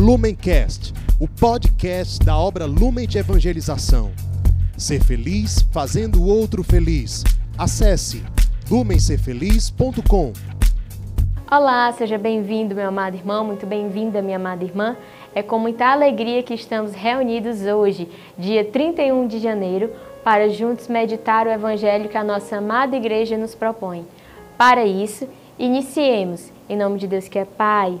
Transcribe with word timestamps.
Lumencast, 0.00 0.94
o 1.20 1.28
podcast 1.28 2.24
da 2.24 2.34
obra 2.34 2.64
Lumen 2.64 3.06
de 3.06 3.18
Evangelização. 3.18 4.10
Ser 4.74 5.04
feliz 5.04 5.60
fazendo 5.70 6.22
o 6.22 6.26
outro 6.26 6.64
feliz. 6.64 7.22
Acesse 7.58 8.24
lumencerfeliz.com. 8.70 10.32
Olá, 11.50 11.92
seja 11.92 12.16
bem-vindo, 12.16 12.74
meu 12.74 12.88
amado 12.88 13.14
irmão, 13.14 13.44
muito 13.44 13.66
bem-vinda, 13.66 14.22
minha 14.22 14.38
amada 14.38 14.64
irmã. 14.64 14.96
É 15.34 15.42
com 15.42 15.58
muita 15.58 15.88
alegria 15.88 16.42
que 16.42 16.54
estamos 16.54 16.94
reunidos 16.94 17.60
hoje, 17.66 18.08
dia 18.38 18.64
31 18.64 19.28
de 19.28 19.38
janeiro, 19.38 19.90
para 20.24 20.48
juntos 20.48 20.88
meditar 20.88 21.46
o 21.46 21.50
evangelho 21.50 22.08
que 22.08 22.16
a 22.16 22.24
nossa 22.24 22.56
amada 22.56 22.96
igreja 22.96 23.36
nos 23.36 23.54
propõe. 23.54 24.06
Para 24.56 24.82
isso, 24.82 25.28
iniciemos, 25.58 26.50
em 26.70 26.76
nome 26.76 26.98
de 26.98 27.06
Deus 27.06 27.28
que 27.28 27.38
é 27.38 27.44
Pai, 27.44 28.00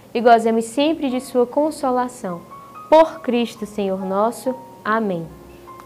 e 0.13 0.21
gozemos 0.21 0.65
sempre 0.65 1.09
de 1.09 1.19
sua 1.19 1.45
consolação. 1.45 2.41
Por 2.89 3.21
Cristo, 3.21 3.65
Senhor 3.65 4.05
nosso. 4.05 4.53
Amém. 4.83 5.25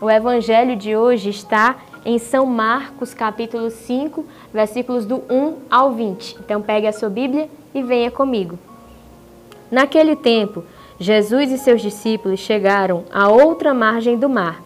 O 0.01 0.09
evangelho 0.09 0.75
de 0.75 0.95
hoje 0.95 1.29
está 1.29 1.77
em 2.03 2.19
São 2.19 2.45
Marcos, 2.45 3.13
capítulo 3.13 3.69
5, 3.69 4.25
versículos 4.53 5.05
do 5.05 5.23
1 5.29 5.55
ao 5.69 5.91
20. 5.91 6.37
Então 6.39 6.61
pegue 6.61 6.87
a 6.87 6.93
sua 6.93 7.09
Bíblia 7.09 7.49
e 7.73 7.81
venha 7.81 8.11
comigo. 8.11 8.57
Naquele 9.71 10.15
tempo, 10.15 10.63
Jesus 10.99 11.51
e 11.51 11.57
seus 11.57 11.81
discípulos 11.81 12.39
chegaram 12.39 13.03
à 13.11 13.29
outra 13.29 13.73
margem 13.73 14.17
do 14.17 14.29
mar, 14.29 14.61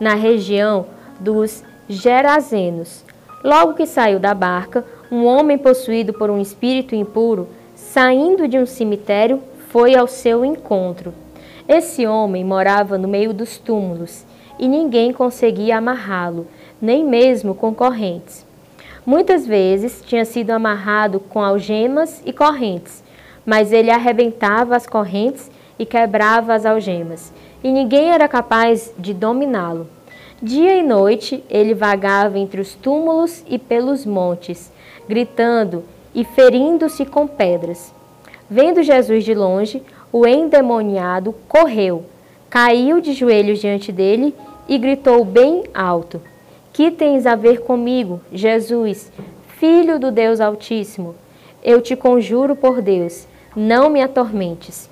na 0.00 0.14
região 0.14 0.86
dos 1.20 1.62
Gerazenos. 1.88 3.04
Logo 3.42 3.74
que 3.74 3.86
saiu 3.86 4.18
da 4.18 4.32
barca, 4.32 4.84
um 5.10 5.26
homem 5.26 5.58
possuído 5.58 6.12
por 6.12 6.30
um 6.30 6.40
espírito 6.40 6.94
impuro, 6.94 7.48
saindo 7.74 8.46
de 8.48 8.58
um 8.58 8.66
cemitério, 8.66 9.42
foi 9.68 9.94
ao 9.94 10.06
seu 10.06 10.44
encontro. 10.44 11.12
Esse 11.68 12.06
homem 12.06 12.44
morava 12.44 12.96
no 12.98 13.08
meio 13.08 13.32
dos 13.32 13.58
túmulos 13.58 14.24
e 14.58 14.68
ninguém 14.68 15.12
conseguia 15.12 15.78
amarrá-lo, 15.78 16.46
nem 16.80 17.04
mesmo 17.04 17.54
com 17.54 17.74
correntes. 17.74 18.44
Muitas 19.06 19.46
vezes 19.46 20.02
tinha 20.06 20.24
sido 20.24 20.50
amarrado 20.50 21.20
com 21.20 21.42
algemas 21.42 22.22
e 22.24 22.32
correntes, 22.32 23.02
mas 23.44 23.72
ele 23.72 23.90
arrebentava 23.90 24.76
as 24.76 24.86
correntes 24.86 25.50
e 25.78 25.84
quebrava 25.84 26.54
as 26.54 26.64
algemas, 26.64 27.32
e 27.62 27.70
ninguém 27.70 28.10
era 28.10 28.28
capaz 28.28 28.92
de 28.98 29.12
dominá-lo. 29.12 29.88
Dia 30.42 30.76
e 30.76 30.82
noite 30.82 31.42
ele 31.50 31.74
vagava 31.74 32.38
entre 32.38 32.60
os 32.60 32.74
túmulos 32.74 33.42
e 33.48 33.58
pelos 33.58 34.06
montes, 34.06 34.72
gritando 35.08 35.84
e 36.14 36.24
ferindo-se 36.24 37.04
com 37.04 37.26
pedras. 37.26 37.92
Vendo 38.48 38.82
Jesus 38.82 39.24
de 39.24 39.34
longe, 39.34 39.82
o 40.12 40.26
endemoniado 40.26 41.34
correu, 41.48 42.04
caiu 42.48 43.00
de 43.00 43.12
joelhos 43.12 43.58
diante 43.58 43.90
dele 43.90 44.34
e 44.68 44.78
gritou 44.78 45.24
bem 45.24 45.64
alto: 45.74 46.20
Que 46.72 46.90
tens 46.90 47.26
a 47.26 47.34
ver 47.34 47.62
comigo, 47.62 48.20
Jesus, 48.32 49.10
filho 49.58 49.98
do 49.98 50.12
Deus 50.12 50.40
Altíssimo? 50.40 51.14
Eu 51.62 51.80
te 51.80 51.96
conjuro 51.96 52.54
por 52.54 52.82
Deus, 52.82 53.26
não 53.56 53.88
me 53.88 54.02
atormentes. 54.02 54.88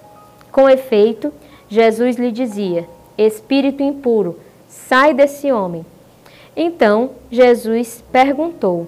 Com 0.50 0.68
efeito, 0.68 1.32
Jesus 1.68 2.16
lhe 2.16 2.32
dizia: 2.32 2.88
Espírito 3.16 3.82
impuro, 3.82 4.38
sai 4.68 5.14
desse 5.14 5.52
homem. 5.52 5.84
Então 6.56 7.10
Jesus 7.30 8.02
perguntou: 8.10 8.86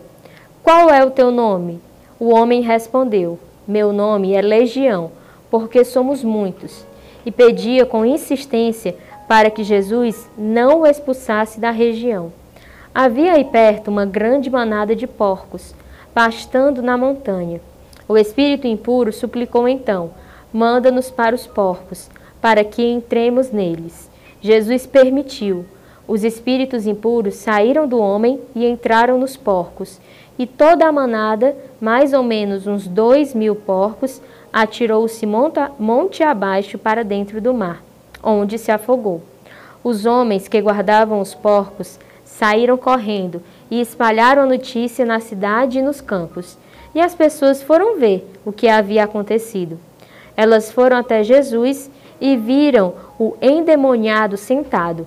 Qual 0.62 0.90
é 0.90 1.04
o 1.04 1.10
teu 1.10 1.30
nome? 1.30 1.80
O 2.18 2.32
homem 2.32 2.60
respondeu: 2.60 3.38
Meu 3.66 3.92
nome 3.92 4.34
é 4.34 4.40
Legião, 4.40 5.10
porque 5.50 5.84
somos 5.84 6.22
muitos. 6.22 6.86
E 7.26 7.30
pedia 7.30 7.84
com 7.86 8.04
insistência 8.04 8.94
para 9.26 9.50
que 9.50 9.64
Jesus 9.64 10.28
não 10.36 10.82
o 10.82 10.86
expulsasse 10.86 11.58
da 11.58 11.70
região. 11.70 12.32
Havia 12.94 13.32
aí 13.32 13.44
perto 13.44 13.88
uma 13.88 14.06
grande 14.06 14.48
manada 14.48 14.94
de 14.94 15.06
porcos, 15.06 15.74
pastando 16.12 16.82
na 16.82 16.96
montanha. 16.96 17.60
O 18.06 18.16
espírito 18.16 18.66
impuro 18.66 19.12
suplicou 19.12 19.66
então: 19.66 20.12
manda-nos 20.52 21.10
para 21.10 21.34
os 21.34 21.46
porcos, 21.46 22.08
para 22.40 22.62
que 22.62 22.84
entremos 22.84 23.50
neles. 23.50 24.08
Jesus 24.40 24.86
permitiu. 24.86 25.64
Os 26.06 26.22
espíritos 26.22 26.86
impuros 26.86 27.36
saíram 27.36 27.88
do 27.88 27.98
homem 27.98 28.40
e 28.54 28.66
entraram 28.66 29.18
nos 29.18 29.36
porcos, 29.36 29.98
e 30.38 30.46
toda 30.46 30.86
a 30.86 30.92
manada, 30.92 31.56
mais 31.80 32.12
ou 32.12 32.22
menos 32.22 32.66
uns 32.66 32.86
dois 32.86 33.34
mil 33.34 33.54
porcos, 33.54 34.20
atirou-se 34.52 35.26
monte 35.78 36.22
abaixo 36.22 36.76
para 36.76 37.02
dentro 37.02 37.40
do 37.40 37.54
mar, 37.54 37.82
onde 38.22 38.58
se 38.58 38.70
afogou. 38.70 39.22
Os 39.82 40.04
homens 40.04 40.46
que 40.46 40.60
guardavam 40.60 41.20
os 41.20 41.34
porcos 41.34 41.98
saíram 42.24 42.76
correndo 42.76 43.42
e 43.70 43.80
espalharam 43.80 44.42
a 44.42 44.46
notícia 44.46 45.04
na 45.04 45.20
cidade 45.20 45.78
e 45.78 45.82
nos 45.82 46.00
campos, 46.00 46.58
e 46.94 47.00
as 47.00 47.14
pessoas 47.14 47.62
foram 47.62 47.98
ver 47.98 48.28
o 48.44 48.52
que 48.52 48.68
havia 48.68 49.04
acontecido. 49.04 49.78
Elas 50.36 50.70
foram 50.70 50.96
até 50.96 51.22
Jesus 51.22 51.90
e 52.20 52.36
viram 52.36 52.94
o 53.18 53.36
endemoniado 53.40 54.36
sentado, 54.36 55.06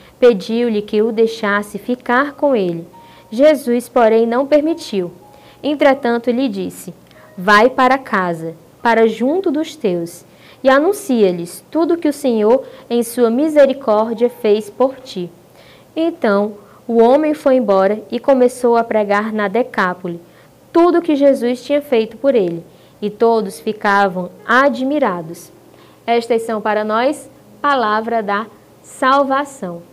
pediu-lhe 0.21 0.83
que 0.83 1.01
o 1.01 1.11
deixasse 1.11 1.79
ficar 1.79 2.33
com 2.33 2.55
ele. 2.55 2.87
Jesus, 3.31 3.89
porém, 3.89 4.27
não 4.27 4.45
permitiu. 4.45 5.11
Entretanto, 5.63 6.29
lhe 6.29 6.47
disse: 6.47 6.93
Vai 7.35 7.71
para 7.71 7.97
casa, 7.97 8.53
para 8.83 9.07
junto 9.07 9.49
dos 9.49 9.75
teus, 9.75 10.23
e 10.63 10.69
anuncia-lhes 10.69 11.65
tudo 11.71 11.97
que 11.97 12.07
o 12.07 12.13
Senhor, 12.13 12.63
em 12.87 13.01
sua 13.01 13.31
misericórdia, 13.31 14.29
fez 14.29 14.69
por 14.69 14.95
ti. 14.97 15.27
Então, 15.95 16.53
o 16.87 17.01
homem 17.01 17.33
foi 17.33 17.55
embora 17.55 18.03
e 18.11 18.19
começou 18.19 18.77
a 18.77 18.83
pregar 18.83 19.33
na 19.33 19.47
Decápole 19.47 20.21
tudo 20.71 20.99
o 20.99 21.01
que 21.01 21.15
Jesus 21.15 21.63
tinha 21.63 21.81
feito 21.81 22.15
por 22.15 22.35
ele 22.35 22.63
e 23.01 23.09
todos 23.09 23.59
ficavam 23.59 24.29
admirados. 24.45 25.51
Estas 26.05 26.43
são 26.43 26.61
para 26.61 26.83
nós 26.83 27.29
palavra 27.59 28.21
da 28.21 28.45
salvação. 28.83 29.90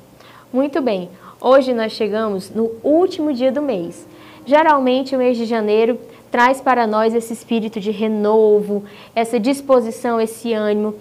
Muito 0.50 0.80
bem, 0.80 1.10
hoje 1.38 1.74
nós 1.74 1.92
chegamos 1.92 2.48
no 2.48 2.70
último 2.82 3.34
dia 3.34 3.52
do 3.52 3.60
mês. 3.60 4.08
Geralmente 4.46 5.14
o 5.14 5.18
mês 5.18 5.36
de 5.36 5.44
janeiro 5.44 6.00
traz 6.30 6.58
para 6.58 6.86
nós 6.86 7.14
esse 7.14 7.34
espírito 7.34 7.78
de 7.78 7.90
renovo, 7.90 8.82
essa 9.14 9.38
disposição, 9.38 10.18
esse 10.18 10.54
ânimo 10.54 10.94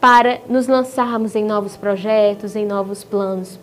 para 0.00 0.40
nos 0.48 0.66
lançarmos 0.66 1.36
em 1.36 1.44
novos 1.44 1.76
projetos, 1.76 2.56
em 2.56 2.66
novos 2.66 3.04
planos. 3.04 3.56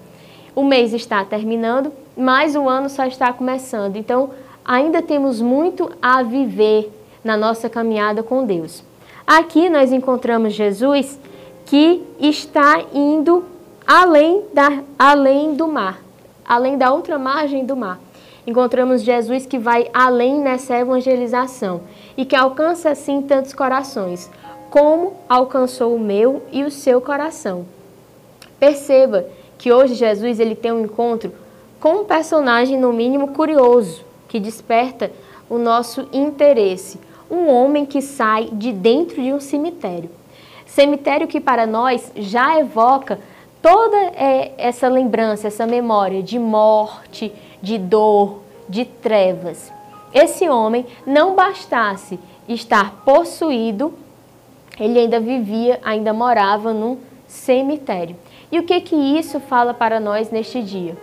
O 0.55 0.63
mês 0.63 0.93
está 0.93 1.25
terminando, 1.25 1.91
mas 2.15 2.55
o 2.55 2.69
ano 2.69 2.87
só 2.87 3.05
está 3.05 3.33
começando. 3.33 3.97
Então, 3.97 4.29
ainda 4.63 5.01
temos 5.01 5.41
muito 5.41 5.91
a 6.01 6.23
viver 6.23 6.89
na 7.21 7.35
nossa 7.35 7.69
caminhada 7.69 8.23
com 8.23 8.45
Deus. 8.45 8.85
Aqui 9.27 9.69
nós 9.69 9.91
encontramos 9.91 10.53
Jesus 10.53 11.19
que 11.65 12.01
está 12.21 12.85
indo 12.93 13.43
além, 13.85 14.43
da, 14.53 14.83
além 14.97 15.53
do 15.53 15.67
mar, 15.67 16.01
além 16.45 16.77
da 16.77 16.91
outra 16.91 17.19
margem 17.19 17.65
do 17.65 17.75
mar. 17.75 17.99
Encontramos 18.47 19.01
Jesus 19.01 19.45
que 19.45 19.57
vai 19.57 19.89
além 19.93 20.39
nessa 20.39 20.77
evangelização 20.77 21.81
e 22.15 22.25
que 22.25 22.35
alcança 22.35 22.91
assim 22.91 23.21
tantos 23.21 23.53
corações, 23.53 24.29
como 24.69 25.13
alcançou 25.27 25.95
o 25.95 25.99
meu 25.99 26.43
e 26.51 26.63
o 26.63 26.71
seu 26.71 27.01
coração. 27.01 27.65
Perceba 28.59 29.25
que 29.57 29.71
hoje 29.71 29.95
Jesus 29.95 30.39
ele 30.39 30.55
tem 30.55 30.71
um 30.71 30.83
encontro 30.83 31.31
com 31.79 32.01
um 32.01 32.05
personagem 32.05 32.79
no 32.79 32.93
mínimo 32.93 33.29
curioso, 33.29 34.03
que 34.27 34.39
desperta 34.39 35.11
o 35.49 35.57
nosso 35.57 36.07
interesse. 36.11 36.99
Um 37.29 37.47
homem 37.49 37.85
que 37.85 38.01
sai 38.01 38.49
de 38.51 38.71
dentro 38.71 39.21
de 39.21 39.33
um 39.33 39.39
cemitério. 39.39 40.09
Cemitério 40.65 41.27
que 41.27 41.39
para 41.39 41.65
nós 41.65 42.11
já 42.15 42.59
evoca 42.59 43.19
toda 43.65 43.97
é, 43.97 44.51
essa 44.59 44.87
lembrança, 44.87 45.47
essa 45.47 45.65
memória 45.65 46.21
de 46.21 46.37
morte, 46.37 47.33
de 47.63 47.79
dor, 47.79 48.41
de 48.69 48.85
trevas. 48.85 49.73
Esse 50.13 50.47
homem 50.47 50.85
não 51.03 51.33
bastasse 51.33 52.19
estar 52.47 53.01
possuído, 53.03 53.91
ele 54.79 54.99
ainda 54.99 55.19
vivia, 55.19 55.79
ainda 55.83 56.13
morava 56.13 56.75
num 56.75 56.99
cemitério. 57.27 58.15
E 58.51 58.59
o 58.59 58.63
que 58.63 58.79
que 58.81 58.95
isso 58.95 59.39
fala 59.39 59.73
para 59.73 59.99
nós 59.99 60.29
neste 60.29 60.61
dia? 60.61 60.95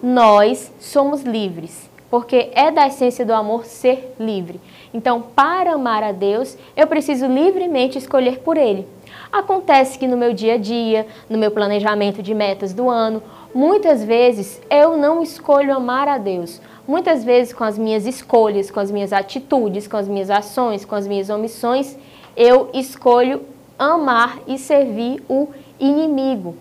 Nós 0.00 0.72
somos 0.78 1.22
livres, 1.22 1.90
porque 2.08 2.48
é 2.54 2.70
da 2.70 2.86
essência 2.86 3.26
do 3.26 3.34
amor 3.34 3.64
ser 3.64 4.14
livre. 4.20 4.60
Então, 4.94 5.20
para 5.20 5.72
amar 5.72 6.04
a 6.04 6.12
Deus, 6.12 6.56
eu 6.76 6.86
preciso 6.86 7.26
livremente 7.26 7.98
escolher 7.98 8.38
por 8.38 8.56
Ele. 8.56 8.86
Acontece 9.30 9.98
que 9.98 10.06
no 10.06 10.16
meu 10.16 10.32
dia 10.32 10.54
a 10.54 10.58
dia, 10.58 11.06
no 11.28 11.38
meu 11.38 11.50
planejamento 11.50 12.22
de 12.22 12.34
metas 12.34 12.72
do 12.72 12.88
ano, 12.88 13.22
muitas 13.54 14.04
vezes 14.04 14.60
eu 14.70 14.96
não 14.96 15.22
escolho 15.22 15.74
amar 15.74 16.08
a 16.08 16.18
Deus. 16.18 16.60
Muitas 16.86 17.22
vezes, 17.22 17.52
com 17.52 17.64
as 17.64 17.76
minhas 17.76 18.06
escolhas, 18.06 18.70
com 18.70 18.80
as 18.80 18.90
minhas 18.90 19.12
atitudes, 19.12 19.86
com 19.86 19.96
as 19.96 20.08
minhas 20.08 20.30
ações, 20.30 20.84
com 20.84 20.94
as 20.94 21.06
minhas 21.06 21.28
omissões, 21.28 21.96
eu 22.36 22.70
escolho 22.72 23.42
amar 23.78 24.38
e 24.46 24.56
servir 24.58 25.22
o 25.28 25.48
inimigo. 25.78 26.56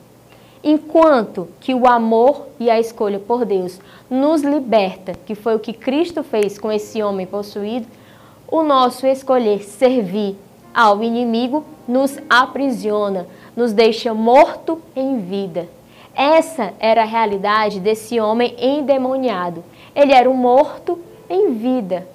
Enquanto 0.63 1.47
que 1.61 1.73
o 1.73 1.87
amor 1.87 2.47
e 2.59 2.69
a 2.69 2.79
escolha 2.79 3.19
por 3.19 3.45
Deus 3.45 3.79
nos 4.09 4.41
liberta, 4.41 5.13
que 5.25 5.33
foi 5.33 5.55
o 5.55 5.59
que 5.59 5.71
Cristo 5.71 6.23
fez 6.23 6.59
com 6.59 6.71
esse 6.71 7.01
homem 7.01 7.25
possuído, 7.25 7.87
o 8.49 8.63
nosso 8.63 9.05
escolher 9.05 9.63
servir 9.63 10.35
ao 10.77 11.01
inimigo 11.01 11.65
nos 11.87 12.19
aprisiona, 12.29 13.25
nos 13.55 13.73
deixa 13.73 14.13
morto 14.13 14.79
em 14.95 15.17
vida. 15.17 15.67
Essa 16.13 16.71
era 16.79 17.01
a 17.01 17.05
realidade 17.05 17.79
desse 17.79 18.19
homem 18.19 18.55
endemoniado. 18.59 19.63
Ele 19.95 20.13
era 20.13 20.29
um 20.29 20.35
morto 20.35 20.99
em 21.27 21.53
vida. 21.53 22.07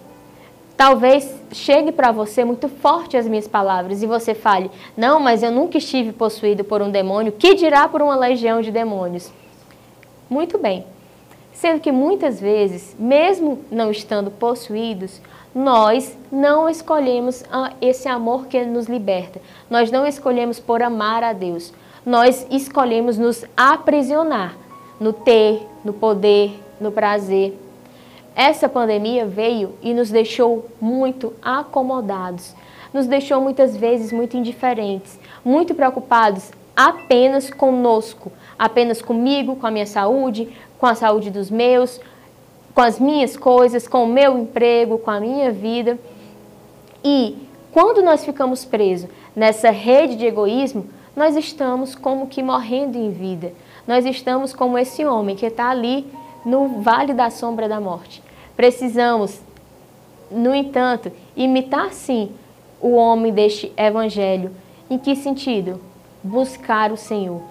Talvez 0.77 1.35
chegue 1.51 1.91
para 1.91 2.13
você 2.13 2.45
muito 2.45 2.69
forte 2.69 3.17
as 3.17 3.27
minhas 3.27 3.49
palavras 3.49 4.01
e 4.01 4.07
você 4.07 4.33
fale: 4.33 4.71
Não, 4.97 5.19
mas 5.19 5.43
eu 5.43 5.51
nunca 5.51 5.79
estive 5.79 6.13
possuído 6.13 6.63
por 6.63 6.81
um 6.81 6.91
demônio, 6.91 7.33
que 7.33 7.57
dirá 7.57 7.89
por 7.89 8.01
uma 8.01 8.15
legião 8.15 8.63
de 8.63 8.71
demônios? 8.71 9.33
Muito 10.31 10.57
bem. 10.57 10.87
Sendo 11.53 11.81
que 11.81 11.91
muitas 11.91 12.41
vezes, 12.41 12.95
mesmo 12.97 13.65
não 13.73 13.91
estando 13.91 14.31
possuídos, 14.31 15.21
nós 15.55 16.17
não 16.31 16.69
escolhemos 16.69 17.45
esse 17.81 18.09
amor 18.09 18.47
que 18.47 18.65
nos 18.65 18.87
liberta. 18.87 19.41
Nós 19.69 19.91
não 19.91 20.07
escolhemos 20.07 20.59
por 20.59 20.83
amar 20.83 21.23
a 21.23 21.33
Deus. 21.33 21.73
Nós 22.05 22.47
escolhemos 22.51 23.19
nos 23.19 23.45
aprisionar 23.57 24.57
no 24.99 25.13
ter, 25.13 25.67
no 25.85 25.93
poder, 25.93 26.59
no 26.81 26.91
prazer. 26.91 27.59
Essa 28.35 28.69
pandemia 28.69 29.27
veio 29.27 29.75
e 29.83 29.93
nos 29.93 30.11
deixou 30.11 30.67
muito 30.81 31.35
acomodados, 31.43 32.55
nos 32.95 33.07
deixou 33.07 33.41
muitas 33.41 33.77
vezes 33.77 34.11
muito 34.11 34.37
indiferentes, 34.37 35.19
muito 35.45 35.75
preocupados 35.75 36.51
apenas 36.75 37.51
conosco, 37.51 38.33
apenas 38.59 39.03
comigo, 39.03 39.57
com 39.57 39.67
a 39.67 39.71
minha 39.71 39.87
saúde, 39.87 40.49
com 40.79 40.87
a 40.87 40.95
saúde 40.95 41.31
dos 41.31 41.51
meus, 41.51 42.01
com 42.75 42.81
as 42.81 42.99
minhas 42.99 43.37
coisas, 43.37 43.87
com 43.87 44.05
o 44.05 44.09
meu 44.09 44.39
emprego, 44.39 44.99
com 44.99 45.11
a 45.11 45.21
minha 45.21 45.51
vida. 45.51 45.99
E 47.05 47.37
quando 47.73 48.03
nós 48.03 48.25
ficamos 48.25 48.65
presos 48.65 49.09
nessa 49.35 49.71
rede 49.71 50.17
de 50.17 50.27
egoísmo, 50.27 50.87
nós 51.15 51.37
estamos 51.37 51.95
como 51.95 52.27
que 52.27 52.43
morrendo 52.43 52.97
em 52.97 53.11
vida. 53.11 53.53
Nós 53.87 54.07
estamos 54.07 54.55
como 54.55 54.79
esse 54.79 55.05
homem 55.05 55.37
que 55.37 55.47
está 55.47 55.71
ali 55.71 56.07
no 56.45 56.81
vale 56.83 57.13
da 57.13 57.31
sombra 57.31 57.69
da 57.69 57.81
morte. 57.81 58.23
Precisamos, 58.57 59.41
no 60.31 60.55
entanto, 60.55 61.11
imitar 61.37 61.93
sim 61.93 62.31
o 62.81 62.93
homem 62.93 63.33
deste 63.33 63.73
evangelho. 63.77 64.51
Em 64.91 64.99
que 64.99 65.15
sentido? 65.15 65.81
Buscar 66.23 66.93
o 66.93 66.97
Senhor, 66.97 67.43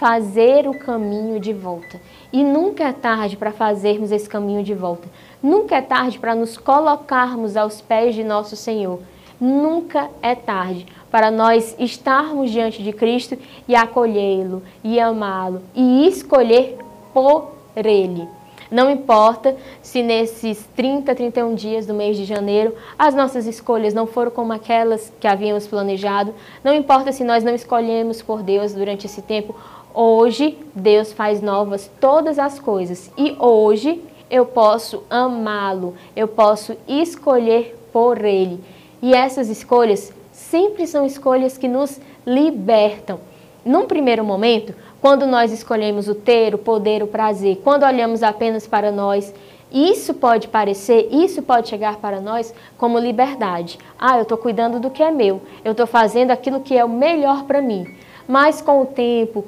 fazer 0.00 0.66
o 0.66 0.72
caminho 0.72 1.38
de 1.38 1.52
volta. 1.52 2.00
E 2.32 2.42
nunca 2.42 2.84
é 2.84 2.92
tarde 2.92 3.36
para 3.36 3.52
fazermos 3.52 4.10
esse 4.10 4.26
caminho 4.26 4.62
de 4.64 4.72
volta. 4.72 5.06
Nunca 5.42 5.76
é 5.76 5.82
tarde 5.82 6.18
para 6.18 6.34
nos 6.34 6.56
colocarmos 6.56 7.54
aos 7.54 7.82
pés 7.82 8.14
de 8.14 8.24
nosso 8.24 8.56
Senhor. 8.56 8.98
Nunca 9.38 10.08
é 10.22 10.34
tarde 10.34 10.86
para 11.10 11.30
nós 11.30 11.76
estarmos 11.78 12.50
diante 12.50 12.82
de 12.82 12.94
Cristo 12.94 13.36
e 13.68 13.74
acolhê-lo, 13.74 14.62
e 14.82 14.98
amá-lo, 14.98 15.60
e 15.74 16.08
escolher 16.08 16.78
por 17.12 17.50
Ele. 17.76 18.26
Não 18.70 18.88
importa 18.88 19.56
se 19.82 20.00
nesses 20.00 20.64
30, 20.76 21.12
31 21.12 21.54
dias 21.56 21.86
do 21.86 21.92
mês 21.92 22.16
de 22.16 22.24
janeiro 22.24 22.72
as 22.96 23.14
nossas 23.16 23.44
escolhas 23.46 23.92
não 23.92 24.06
foram 24.06 24.30
como 24.30 24.52
aquelas 24.52 25.12
que 25.18 25.26
havíamos 25.26 25.66
planejado, 25.66 26.32
não 26.62 26.72
importa 26.72 27.10
se 27.10 27.24
nós 27.24 27.42
não 27.42 27.52
escolhemos 27.52 28.22
por 28.22 28.44
Deus 28.44 28.72
durante 28.72 29.06
esse 29.06 29.22
tempo 29.22 29.56
Hoje 29.92 30.56
Deus 30.72 31.12
faz 31.12 31.42
novas 31.42 31.90
todas 32.00 32.38
as 32.38 32.60
coisas 32.60 33.10
e 33.18 33.34
hoje 33.38 34.00
eu 34.30 34.46
posso 34.46 35.02
amá-lo, 35.10 35.94
eu 36.14 36.28
posso 36.28 36.76
escolher 36.86 37.76
por 37.92 38.24
ele. 38.24 38.62
E 39.02 39.12
essas 39.14 39.48
escolhas 39.48 40.12
sempre 40.30 40.86
são 40.86 41.04
escolhas 41.04 41.58
que 41.58 41.66
nos 41.66 42.00
libertam. 42.24 43.18
Num 43.64 43.86
primeiro 43.86 44.24
momento, 44.24 44.74
quando 45.00 45.26
nós 45.26 45.50
escolhemos 45.50 46.08
o 46.08 46.14
ter, 46.14 46.54
o 46.54 46.58
poder, 46.58 47.02
o 47.02 47.08
prazer, 47.08 47.60
quando 47.64 47.84
olhamos 47.84 48.22
apenas 48.22 48.68
para 48.68 48.92
nós, 48.92 49.34
isso 49.72 50.14
pode 50.14 50.48
parecer, 50.48 51.08
isso 51.10 51.42
pode 51.42 51.68
chegar 51.68 51.96
para 51.96 52.20
nós 52.20 52.54
como 52.78 52.98
liberdade. 52.98 53.78
Ah, 53.98 54.16
eu 54.16 54.22
estou 54.22 54.38
cuidando 54.38 54.78
do 54.78 54.90
que 54.90 55.02
é 55.02 55.10
meu, 55.10 55.40
eu 55.64 55.72
estou 55.72 55.86
fazendo 55.86 56.30
aquilo 56.30 56.60
que 56.60 56.76
é 56.76 56.84
o 56.84 56.88
melhor 56.88 57.44
para 57.44 57.60
mim. 57.60 57.86
Mas 58.26 58.60
com 58.62 58.82
o 58.82 58.86
tempo, 58.86 59.44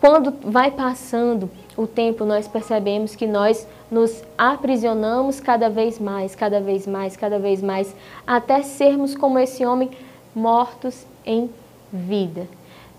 quando 0.00 0.34
vai 0.42 0.70
passando 0.70 1.50
o 1.76 1.86
tempo, 1.86 2.24
nós 2.24 2.46
percebemos 2.46 3.14
que 3.14 3.26
nós 3.26 3.66
nos 3.90 4.22
aprisionamos 4.36 5.40
cada 5.40 5.68
vez 5.68 5.98
mais, 5.98 6.34
cada 6.34 6.60
vez 6.60 6.86
mais, 6.86 7.16
cada 7.16 7.38
vez 7.38 7.62
mais, 7.62 7.94
até 8.26 8.62
sermos 8.62 9.14
como 9.14 9.38
esse 9.38 9.64
homem, 9.64 9.90
mortos 10.34 11.06
em 11.24 11.48
vida. 11.92 12.46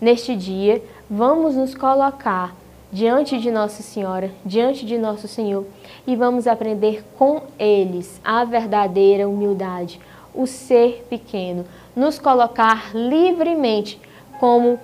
Neste 0.00 0.34
dia, 0.34 0.82
vamos 1.08 1.54
nos 1.54 1.74
colocar 1.74 2.54
diante 2.90 3.38
de 3.38 3.50
Nossa 3.50 3.82
Senhora, 3.82 4.30
diante 4.44 4.86
de 4.86 4.96
Nosso 4.96 5.28
Senhor, 5.28 5.64
e 6.06 6.16
vamos 6.16 6.46
aprender 6.46 7.04
com 7.18 7.42
eles 7.58 8.20
a 8.24 8.44
verdadeira 8.44 9.28
humildade, 9.28 10.00
o 10.34 10.46
ser 10.46 11.06
pequeno, 11.08 11.64
nos 11.94 12.18
colocar 12.18 12.94
livremente 12.94 14.00
como 14.40 14.78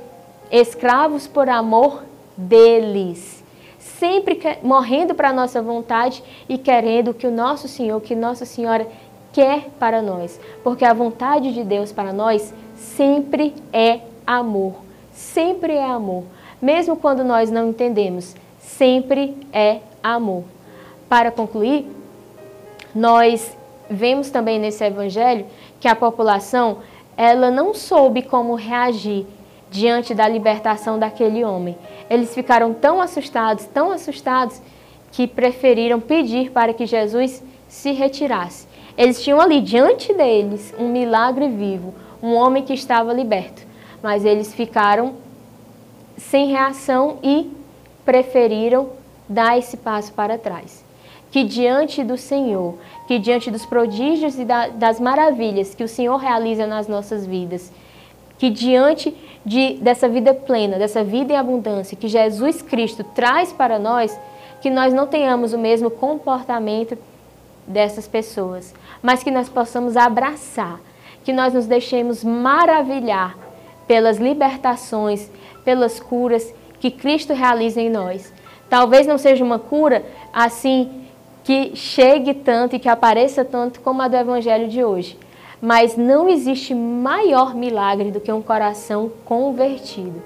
escravos 0.61 1.27
por 1.27 1.49
amor 1.49 2.05
deles, 2.37 3.43
sempre 3.79 4.39
morrendo 4.63 5.13
para 5.13 5.31
a 5.31 5.33
nossa 5.33 5.61
vontade 5.61 6.23
e 6.49 6.57
querendo 6.57 7.11
o 7.11 7.15
que 7.15 7.27
o 7.27 7.31
nosso 7.31 7.67
Senhor, 7.67 8.01
que 8.01 8.15
Nossa 8.15 8.45
Senhora 8.45 8.87
quer 9.33 9.69
para 9.81 10.01
nós, 10.01 10.39
porque 10.63 10.85
a 10.85 10.95
vontade 10.95 11.53
de 11.53 11.65
Deus 11.65 11.91
para 11.91 12.13
nós 12.13 12.55
sempre 12.77 13.53
é 13.73 14.01
amor, 14.25 14.75
sempre 15.13 15.73
é 15.73 15.85
amor, 15.85 16.23
mesmo 16.63 16.97
quando 16.97 17.25
nós 17.25 17.51
não 17.51 17.71
entendemos, 17.71 18.37
sempre 18.61 19.37
é 19.53 19.81
amor. 20.01 20.45
Para 21.09 21.33
concluir, 21.33 21.85
nós 22.95 23.57
vemos 23.91 24.31
também 24.31 24.61
nesse 24.61 24.85
evangelho 24.85 25.47
que 25.81 25.89
a 25.89 25.97
população 25.97 26.79
ela 27.17 27.51
não 27.51 27.75
soube 27.75 28.23
como 28.23 28.55
reagir 28.55 29.27
diante 29.75 30.15
da 30.15 30.29
libertação 30.29 31.01
daquele 31.01 31.45
homem. 31.45 31.77
Eles 32.09 32.33
ficaram 32.33 32.73
tão 32.73 33.01
assustados, 33.01 33.65
tão 33.67 33.91
assustados, 33.91 34.63
que 35.11 35.27
preferiram 35.27 36.01
pedir 36.01 36.53
para 36.53 36.73
que 36.73 36.87
Jesus 36.87 37.43
se 37.69 37.91
retirasse. 37.91 38.69
Eles 38.97 39.21
tinham 39.21 39.41
ali 39.41 39.61
diante 39.61 40.15
deles 40.15 40.73
um 40.79 40.89
milagre 40.89 41.49
vivo, 41.49 41.93
um 42.23 42.35
homem 42.35 42.63
que 42.63 42.73
estava 42.73 43.13
liberto, 43.13 43.63
mas 44.01 44.25
eles 44.25 44.55
ficaram 44.55 45.15
sem 46.17 46.47
reação 46.47 47.19
e 47.21 47.51
preferiram 48.05 48.91
dar 49.29 49.59
esse 49.59 49.77
passo 49.77 50.13
para 50.13 50.39
trás. 50.39 50.85
Que 51.33 51.43
diante 51.43 52.05
do 52.05 52.17
Senhor, 52.17 52.77
que 53.09 53.19
diante 53.19 53.51
dos 53.51 53.67
prodígios 53.67 54.39
e 54.39 54.45
das 54.45 55.01
maravilhas 55.01 55.75
que 55.75 55.83
o 55.83 55.89
Senhor 55.89 56.17
realiza 56.17 56.65
nas 56.65 56.87
nossas 56.87 57.27
vidas, 57.27 57.73
que 58.39 58.51
diante 58.51 59.15
de, 59.45 59.75
dessa 59.75 60.09
vida 60.09 60.35
plena, 60.35 60.79
dessa 60.79 61.05
vida 61.05 61.33
em 61.33 61.37
abundância 61.37 61.97
que 61.97 62.09
Jesus 62.09 62.63
Cristo 62.63 63.05
traz 63.05 63.53
para 63.53 63.79
nós, 63.79 64.19
que 64.61 64.71
nós 64.71 64.93
não 64.93 65.07
tenhamos 65.07 65.53
o 65.53 65.59
mesmo 65.59 65.91
comportamento 65.91 66.97
dessas 67.67 68.07
pessoas, 68.07 68.75
mas 69.03 69.23
que 69.23 69.31
nós 69.31 69.49
possamos 69.49 69.97
abraçar, 69.97 70.81
que 71.25 71.33
nós 71.33 71.55
nos 71.55 71.67
deixemos 71.67 72.25
maravilhar 72.25 73.37
pelas 73.87 74.19
libertações, 74.19 75.31
pelas 75.65 76.01
curas 76.01 76.55
que 76.81 76.91
Cristo 76.91 77.33
realiza 77.33 77.81
em 77.81 77.91
nós. 77.91 78.33
Talvez 78.69 79.07
não 79.07 79.19
seja 79.19 79.45
uma 79.45 79.59
cura 79.59 80.05
assim 80.33 81.05
que 81.43 81.77
chegue 81.77 82.33
tanto 82.33 82.77
e 82.77 82.79
que 82.79 82.89
apareça 82.89 83.45
tanto 83.45 83.81
como 83.81 84.01
a 84.01 84.09
do 84.09 84.17
Evangelho 84.17 84.69
de 84.69 84.83
hoje. 84.83 85.19
Mas 85.65 85.97
não 85.97 86.29
existe 86.29 86.75
maior 86.75 87.55
milagre 87.55 88.11
do 88.11 88.21
que 88.21 88.31
um 88.31 88.43
coração 88.43 89.11
convertido. 89.25 90.23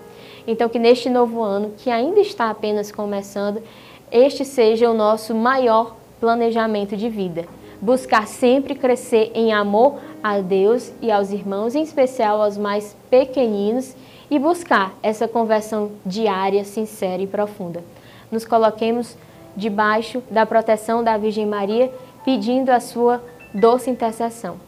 Então, 0.49 0.69
que 0.69 0.81
neste 0.81 1.09
novo 1.09 1.41
ano, 1.41 1.75
que 1.79 1.93
ainda 1.93 2.19
está 2.19 2.51
apenas 2.51 2.91
começando, 2.91 3.63
este 4.11 4.45
seja 4.45 4.91
o 4.91 4.95
nosso 4.95 5.37
maior 5.37 5.95
planejamento 6.19 6.97
de 6.97 7.09
vida. 7.09 7.47
Buscar 7.81 8.27
sempre 8.27 8.75
crescer 8.75 9.31
em 9.33 9.53
amor 9.53 10.01
a 10.21 10.41
Deus 10.41 10.93
e 11.01 11.09
aos 11.09 11.31
irmãos, 11.31 11.77
em 11.77 11.85
especial 11.85 12.43
aos 12.43 12.59
mais 12.59 12.97
pequeninos, 13.09 13.95
e 14.29 14.41
buscar 14.41 14.93
essa 15.05 15.29
conversão 15.29 15.93
diária, 16.05 16.65
sincera 16.65 17.23
e 17.23 17.29
profunda. 17.29 17.85
Nos 18.29 18.45
coloquemos 18.45 19.17
debaixo 19.57 20.21
da 20.29 20.45
proteção 20.45 21.05
da 21.05 21.17
Virgem 21.17 21.47
Maria, 21.47 21.93
pedindo 22.25 22.71
a 22.71 22.81
sua 22.81 23.23
doce 23.55 23.89
intercessão. 23.89 24.68